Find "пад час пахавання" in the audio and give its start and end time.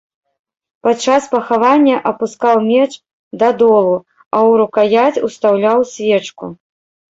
0.85-1.97